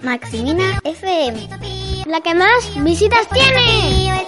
[0.00, 1.48] Maximina FM,
[2.06, 4.20] la que más visitas tiene.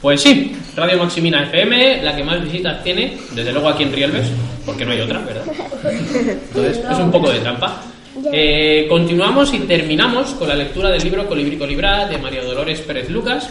[0.00, 4.28] Pues sí, Radio Maximina FM, la que más visitas tiene, desde luego aquí en Rielves,
[4.64, 5.44] porque no hay otra, ¿verdad?
[5.84, 7.82] Entonces es un poco de trampa.
[8.32, 13.08] Eh, continuamos y terminamos con la lectura del libro Colibrí Colibra de María Dolores Pérez
[13.08, 13.48] Lucas.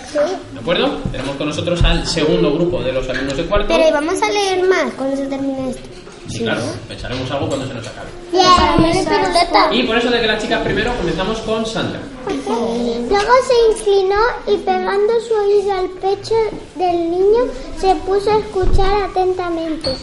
[0.53, 0.99] ¿De acuerdo?
[1.11, 3.67] Tenemos con nosotros al segundo grupo de los alumnos de cuarto.
[3.69, 5.98] Pero ¿y vamos a leer más cuando se termine esto.
[6.29, 8.07] Sí, claro, pensaremos algo cuando se nos acabe.
[8.31, 9.73] Yeah.
[9.73, 11.99] Y por eso de que las chicas primero comenzamos con Sandra.
[12.27, 16.35] Luego se inclinó y pegando su oído al pecho
[16.75, 19.95] del niño se puso a escuchar atentamente,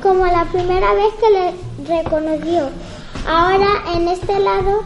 [0.00, 2.70] como la primera vez que le reconoció.
[3.26, 4.84] Ahora en este lado,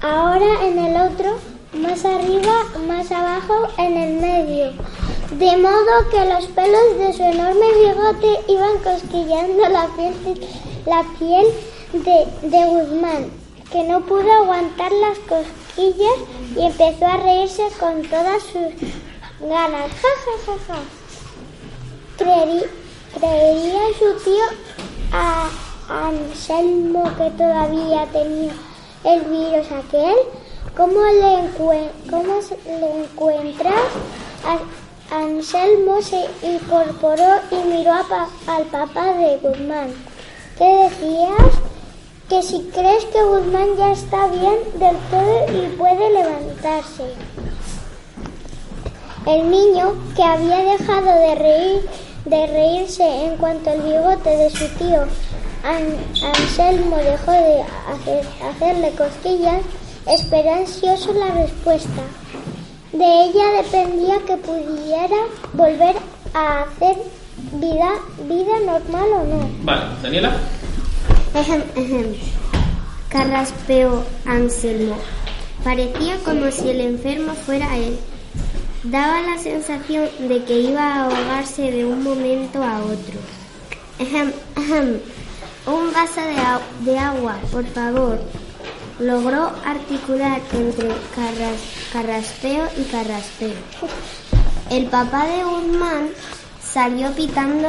[0.00, 1.38] ahora en el otro,
[1.74, 4.72] más arriba, más abajo, en el medio.
[5.38, 10.48] De modo que los pelos de su enorme bigote iban cosquillando la piel,
[10.86, 11.46] la piel
[11.92, 13.30] de, de Guzmán,
[13.70, 16.16] que no pudo aguantar las cosquillas
[16.56, 18.90] y empezó a reírse con todas sus
[19.48, 19.90] ganas.
[19.90, 20.80] Ja, ja, ja, ja.
[22.18, 22.66] Creerí-
[23.18, 24.44] ¿Creería su tío
[25.12, 25.48] a
[25.88, 28.52] Anselmo que todavía tenía
[29.04, 30.16] el virus aquel?
[30.76, 32.34] ¿Cómo le, encue- cómo
[32.66, 33.74] le encuentras?
[35.12, 39.92] Anselmo se incorporó y miró a al papá de Guzmán.
[40.56, 41.52] ¿Qué decías?
[42.30, 47.12] Que si crees que Guzmán ya está bien del todo y puede levantarse.
[49.26, 51.90] El niño, que había dejado de reír,
[52.24, 55.02] de reírse en cuanto el bigote de su tío
[55.62, 59.62] An- Anselmo dejó de hacer- hacerle cosquillas,
[60.06, 62.02] esperó ansioso la respuesta.
[62.92, 65.16] De ella dependía que pudiera
[65.54, 65.96] volver
[66.34, 66.96] a hacer
[67.54, 67.90] vida,
[68.28, 69.50] vida normal o no.
[69.62, 70.36] Vale, Daniela.
[71.34, 72.14] Ejem, ejem.
[73.08, 74.96] Carraspeó Anselmo.
[75.64, 77.98] Parecía como si el enfermo fuera él.
[78.84, 83.18] Daba la sensación de que iba a ahogarse de un momento a otro.
[83.98, 85.00] Ejem, ejem.
[85.64, 88.18] Un vaso de, de agua, por favor.
[88.98, 93.54] Logró articular entre carras- carraspeo y carraspeo.
[94.70, 96.10] El papá de Guzmán
[96.62, 97.68] salió pitando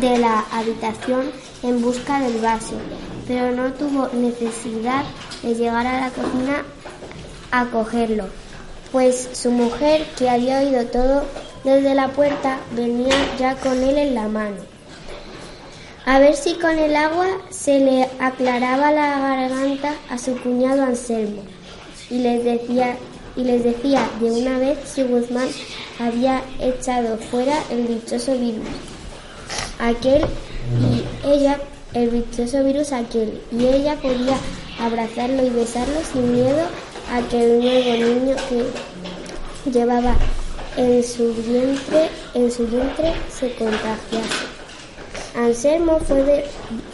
[0.00, 1.30] de la habitación
[1.62, 2.74] en busca del vaso,
[3.26, 5.04] pero no tuvo necesidad
[5.42, 6.64] de llegar a la cocina
[7.50, 8.24] a cogerlo,
[8.90, 11.24] pues su mujer, que había oído todo
[11.64, 14.56] desde la puerta, venía ya con él en la mano.
[16.04, 21.42] A ver si con el agua se le aclaraba la garganta a su cuñado Anselmo
[22.08, 22.96] y les decía
[23.36, 25.48] y les decía de una vez si Guzmán
[25.98, 28.66] había echado fuera el dichoso virus.
[29.80, 30.22] Aquel
[30.80, 31.58] y ella,
[31.94, 34.36] el dichoso virus aquel, y ella podía
[34.78, 36.66] abrazarlo y besarlo sin miedo
[37.10, 40.14] a que el nuevo niño que llevaba
[40.76, 44.46] en su vientre, en su vientre se contagiase.
[45.36, 46.44] Anselmo fue, be-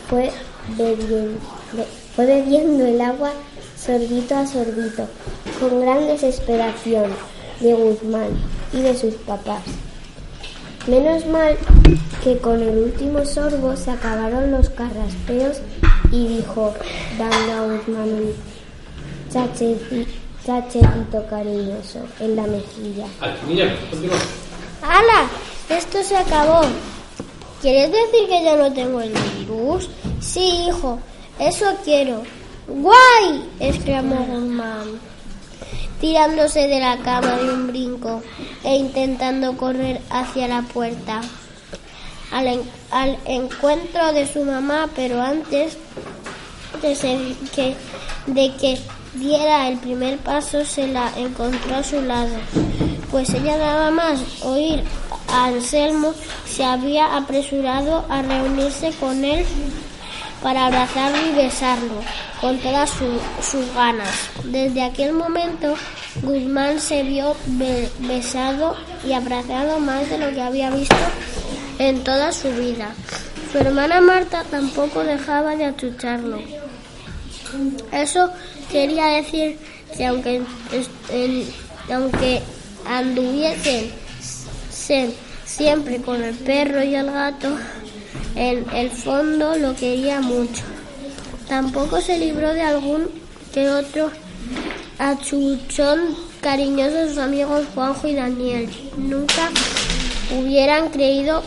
[0.08, 0.30] fue,
[0.76, 1.38] bebiendo,
[1.72, 3.30] be- fue bebiendo el agua
[3.80, 5.06] sorbito a sorbito,
[5.60, 7.10] con gran desesperación
[7.60, 8.28] de Guzmán
[8.72, 9.62] y de sus papás.
[10.86, 11.56] Menos mal
[12.24, 15.58] que con el último sorbo se acabaron los carraspeos
[16.10, 16.74] y dijo,
[17.18, 18.32] dando a Guzmán un
[19.32, 20.06] chacheci-
[20.44, 23.06] chachecito cariñoso en la mejilla.
[24.82, 25.28] ¡Hala!
[25.68, 26.62] Esto se acabó.
[27.60, 29.88] ¿Quieres decir que ya no tengo el virus?
[30.20, 30.98] Sí, hijo,
[31.38, 32.22] eso quiero.
[32.68, 33.48] ¡Guay!
[33.60, 35.00] exclamó Guzmán,
[36.00, 38.22] tirándose de la cama de un brinco
[38.62, 41.20] e intentando correr hacia la puerta.
[42.30, 45.78] Al, en- al encuentro de su mamá, pero antes
[46.82, 47.74] de, que,
[48.26, 48.78] de que
[49.14, 52.36] diera el primer paso se la encontró a su lado,
[53.10, 54.82] pues ella nada más oír
[55.32, 56.14] Anselmo
[56.48, 59.44] se había apresurado a reunirse con él
[60.42, 61.94] para abrazarlo y besarlo
[62.40, 64.08] con todas su- sus ganas.
[64.44, 65.74] Desde aquel momento
[66.22, 68.76] Guzmán se vio be- besado
[69.06, 70.96] y abrazado más de lo que había visto
[71.78, 72.94] en toda su vida.
[73.52, 76.38] Su hermana Marta tampoco dejaba de achucharlo.
[77.92, 78.30] Eso
[78.70, 79.58] quería decir
[79.96, 80.42] que aunque,
[81.10, 81.48] en-
[81.92, 82.42] aunque
[82.86, 83.90] anduviesen
[84.70, 85.14] se-
[85.48, 87.56] siempre con el perro y el gato,
[88.36, 90.62] en el fondo lo quería mucho.
[91.48, 93.08] Tampoco se libró de algún
[93.52, 94.10] que otro
[94.98, 96.00] achuchón
[96.42, 98.68] cariñoso de sus amigos Juanjo y Daniel.
[98.98, 99.50] Nunca
[100.38, 101.42] hubieran creído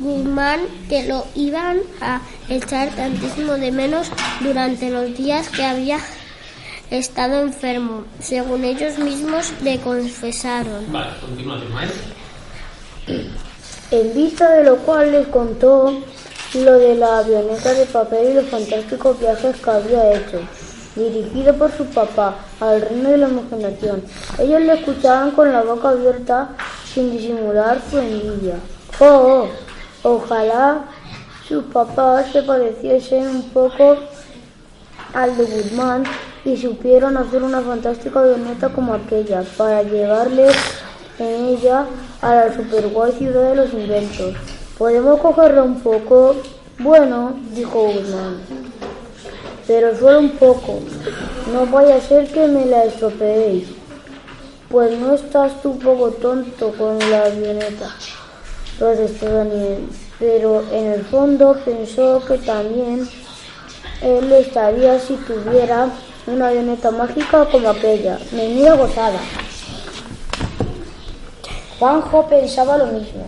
[0.00, 4.10] Guzmán que lo iban a echar tantísimo de menos
[4.40, 6.00] durante los días que había
[6.90, 10.90] estado enfermo, según ellos mismos le confesaron.
[10.90, 11.12] Vale.
[13.90, 16.02] En vista de lo cual les contó
[16.54, 20.40] lo de la avioneta de papel y los fantásticos viajes que había hecho,
[20.94, 24.02] dirigido por su papá al reino de la imaginación.
[24.38, 26.50] Ellos le escuchaban con la boca abierta
[26.92, 28.56] sin disimular su envidia.
[29.00, 29.48] Oh,
[30.02, 30.84] oh, ojalá
[31.46, 33.96] sus papás se pareciesen un poco
[35.14, 36.04] al de Guzmán
[36.44, 40.54] y supieron hacer una fantástica avioneta como aquella para llevarles
[41.18, 41.86] en ella
[42.22, 44.34] a la super guay ciudad de los inventos.
[44.76, 46.36] ¿Podemos cogerla un poco?
[46.78, 48.40] Bueno, dijo Guzmán,
[49.66, 50.80] pero solo un poco.
[51.52, 53.68] No vaya a ser que me la estropeéis.
[54.68, 57.94] Pues no estás tú un poco tonto con la avioneta,
[58.78, 59.88] protestó Daniel.
[60.18, 63.08] Pero en el fondo pensó que también
[64.02, 65.88] él estaría si tuviera
[66.26, 68.18] una avioneta mágica como aquella.
[68.32, 69.18] Menuda gozada.
[71.78, 73.24] Juanjo pensaba lo mismo.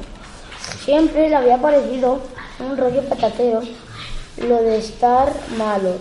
[0.84, 2.20] Siempre le había parecido
[2.58, 3.62] un rollo patatero
[4.38, 5.96] lo de estar malo.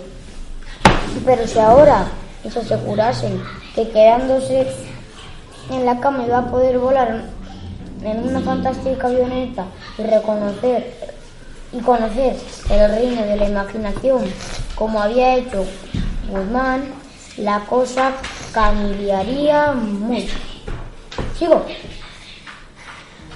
[1.25, 2.07] Pero si ahora
[2.49, 3.41] se asegurasen
[3.75, 4.67] que quedándose
[5.69, 7.25] en la cama iba a poder volar
[8.03, 9.65] en una fantástica avioneta
[9.97, 10.95] y reconocer
[11.71, 12.35] y conocer
[12.69, 14.23] el reino de la imaginación
[14.75, 15.65] como había hecho
[16.29, 16.93] Guzmán,
[17.37, 18.13] la cosa
[18.53, 20.35] cambiaría mucho.
[21.37, 21.65] Sigo.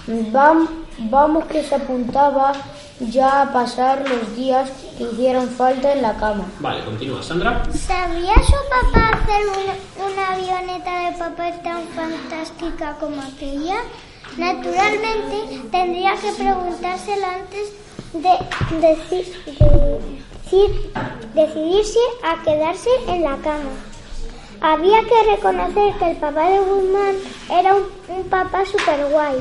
[0.08, 0.68] Vam-
[1.10, 2.52] vamos que se apuntaba
[3.00, 6.46] ya a pasar los días que hicieron falta en la cama.
[6.60, 7.64] Vale, continúa, Sandra.
[7.74, 13.78] ¿Sabía su papá hacer una, una avioneta de papel tan fantástica como aquella?
[14.38, 17.72] Naturalmente, tendría que preguntárselo antes
[18.14, 18.40] de-
[18.88, 19.34] decir-
[21.34, 23.72] decidirse a quedarse en la cama.
[24.62, 27.16] Había que reconocer que el papá de Guzmán
[27.52, 29.36] era un, un papá super guay.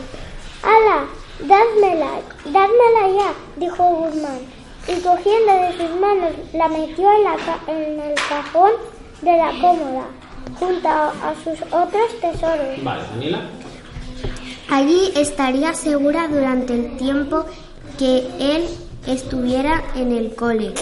[0.63, 1.07] ¡Hala!
[1.41, 2.21] ¡Dádmela!
[2.45, 3.35] ¡Dádmela ya!
[3.57, 4.39] dijo Guzmán.
[4.89, 8.71] Y cogiendo de sus manos la metió en, la ca- en el cajón
[9.23, 10.07] de la cómoda,
[10.59, 12.83] junto a, sus otros tesoros.
[12.83, 13.41] Vale, Daniela.
[14.69, 17.45] Allí estaría segura durante el tiempo
[17.99, 18.67] que él
[19.07, 20.73] estuviera en el cole,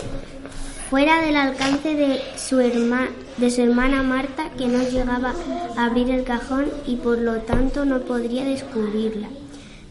[0.88, 5.35] fuera del alcance de su, herma- de su hermana Marta, que no llegaba
[5.76, 9.29] a abrir el cajón y por lo tanto no podría descubrirla.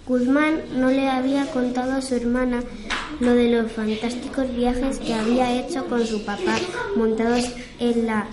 [0.09, 2.63] Guzmán no le había contado a su hermana
[3.19, 6.55] lo de los fantásticos viajes que había hecho con su papá
[6.95, 7.45] montados
[7.79, 8.25] en la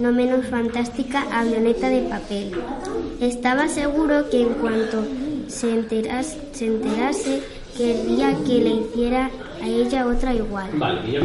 [0.00, 2.52] no menos fantástica avioneta de papel.
[3.20, 5.04] Estaba seguro que en cuanto
[5.46, 7.42] se enterase, se enterase
[7.76, 9.30] querría que le hiciera
[9.62, 10.70] a ella otra igual.
[10.74, 11.20] Vale.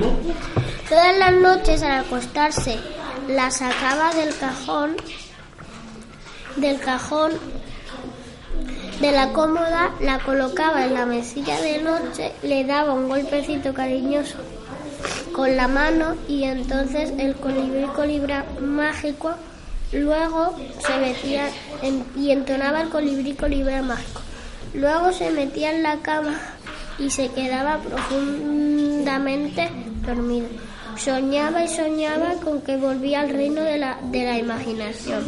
[0.87, 2.77] Todas las noches al acostarse
[3.27, 4.97] la sacaba del cajón,
[6.57, 7.31] del cajón
[8.99, 14.37] de la cómoda, la colocaba en la mesilla de noche, le daba un golpecito cariñoso
[15.33, 19.35] con la mano y entonces el colibrí colibra mágico
[19.91, 21.49] luego se metía
[22.15, 24.21] y entonaba el colibrí colibra mágico.
[24.73, 26.37] Luego se metía en la cama
[26.99, 29.69] y se quedaba profundamente
[30.05, 30.47] dormido.
[30.97, 35.23] Soñaba y soñaba con que volvía al reino de la, de la imaginación,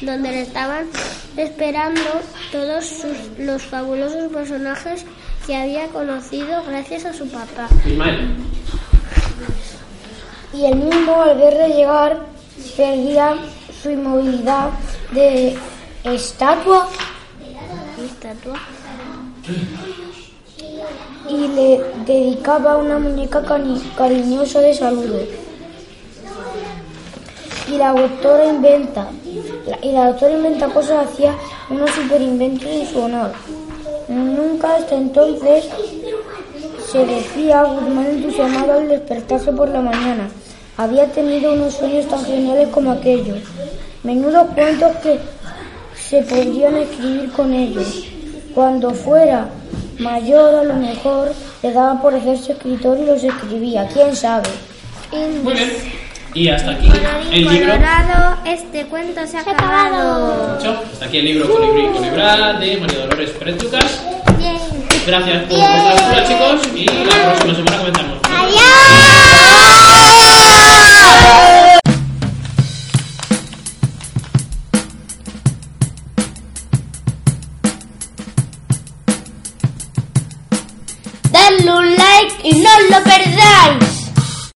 [0.00, 0.86] donde le estaban
[1.36, 2.00] esperando
[2.52, 5.04] todos sus- los fabulosos personajes
[5.46, 7.68] que había conocido gracias a su papá.
[10.52, 12.20] Y el mismo al verle llegar
[12.76, 13.36] perdía
[13.82, 14.70] su inmovilidad
[15.12, 15.56] de
[16.04, 16.88] estatua
[18.04, 18.58] Estatua.
[21.28, 25.20] y le dedicaba una muñeca cani- cariñosa de saludo.
[27.68, 29.08] Y la doctora inventa,
[29.82, 31.34] y la doctora inventa cosas, hacía
[31.70, 33.32] unos super inventos en su honor.
[34.08, 35.64] Nunca hasta entonces
[36.90, 40.28] se decía Guzmán entusiasmado al despertarse por la mañana.
[40.76, 43.38] Había tenido unos sueños tan geniales como aquellos.
[44.04, 45.18] Menudos cuentos que
[45.98, 48.04] se podrían escribir con ellos.
[48.54, 49.48] Cuando fuera
[49.98, 51.32] mayor, a lo mejor
[51.62, 53.88] le daba por hacerse escritor y los escribía.
[53.92, 54.48] ¿Quién sabe?
[55.42, 55.54] Muy.
[56.36, 56.92] Y hasta aquí
[57.32, 57.72] el libro.
[57.72, 60.58] Colorado, este cuento se ha acabado.
[60.92, 64.02] Hasta aquí el libro Colibrí y Colibra de María Dolores Pérez Lucas.
[65.06, 66.68] Gracias por vuestra lectura, chicos.
[66.76, 67.75] Y la próxima semana